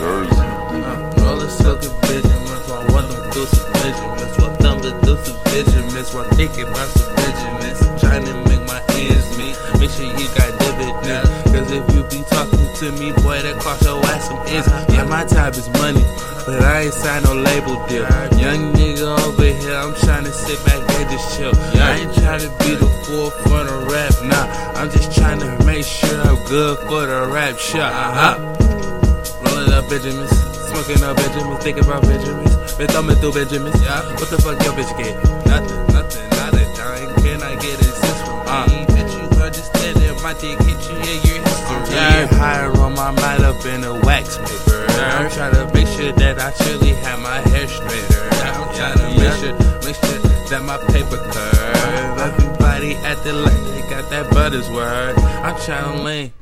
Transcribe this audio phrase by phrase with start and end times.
[0.00, 0.48] Thursday.
[0.80, 4.32] Uh, roller silky Benjamins, while one them some Benjamins,
[4.80, 9.52] to do some Benjamins, while thinking about some Benjamins, trying to make my ends meet.
[9.76, 13.84] Make sure you got dividends, cause if you be talking to me, boy, that cost
[13.84, 14.68] your ass some ends.
[14.88, 16.04] Yeah, my time is money,
[16.48, 18.08] but I ain't signed no label deal.
[18.40, 21.52] Young nigga over here, I'm trying to sit back and just chill.
[21.76, 24.80] I ain't trying to be the forefront of rap, nah.
[24.80, 27.92] I'm just trying to make sure I'm good for the rap shot.
[27.92, 28.99] Uh-huh.
[30.00, 30.30] Benjamins,
[30.72, 32.72] smoking up Benjamins, thinking about Benjamins.
[32.72, 34.00] Been thumbing through Benjamins, yeah.
[34.16, 35.12] What the fuck your bitch get?
[35.44, 37.14] Nothing, nothing, not a dime.
[37.20, 38.64] Can I get a sense from uh.
[38.64, 38.86] me?
[38.96, 41.92] Bitch, you understand that my dick hit you, yeah, you're history.
[41.92, 44.86] Yeah, higher on my mind up in a wax paper.
[44.88, 48.24] I'm trying to make sure that I truly have my hair straighter.
[48.56, 49.52] I'm trying to make sure,
[49.84, 52.18] make sure that my paper curve.
[52.24, 55.18] Everybody acting like they got that butter's word.
[55.44, 56.32] I'm trying to lean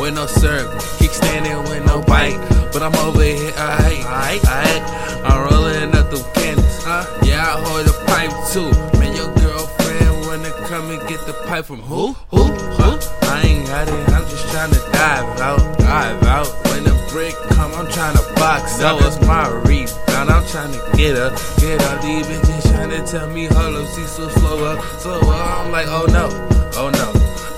[0.00, 2.38] with no syrup, kickstanding with no bite.
[2.72, 4.82] But I'm over here, alright, alright, alright.
[5.24, 6.86] I'm rolling up them candles.
[6.86, 8.70] Uh, yeah, I hold a pipe too.
[8.98, 12.12] Man, your girlfriend wanna come and get the pipe from who?
[12.30, 12.44] Who?
[12.44, 12.98] Who?
[13.28, 16.48] I ain't got it, I'm just trying to dive out, dive out.
[16.68, 19.00] When the brick come, I'm trying to box out.
[19.02, 22.02] It's my rebound, I'm trying to get up, get up.
[22.02, 25.60] These bitches trying to tell me, hold up, see so slow up, slow up.
[25.60, 26.51] I'm like, oh no.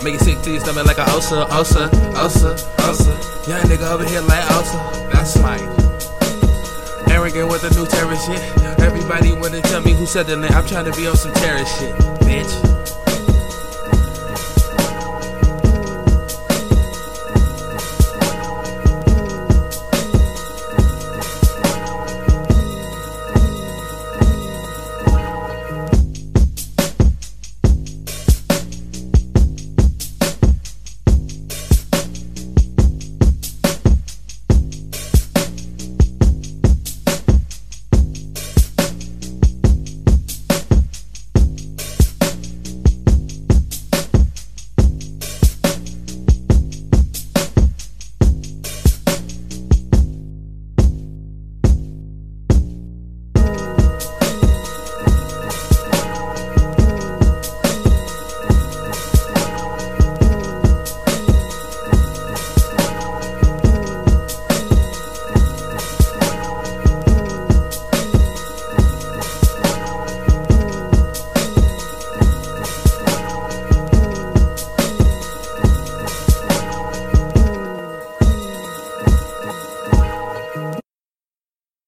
[0.05, 3.17] Make it sick to your stomach like a ulcer, ulcer, ulcer, ulcer.
[3.49, 4.77] Young nigga over here like ulcer.
[5.11, 5.65] That's mine.
[7.09, 8.39] Arrogant with the new terror shit.
[8.81, 10.53] Everybody wanna tell me who said the name.
[10.53, 12.94] I'm trying to be on some terror shit, bitch.